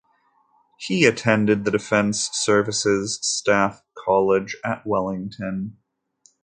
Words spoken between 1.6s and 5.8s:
the Defence Services Staff College at Wellington.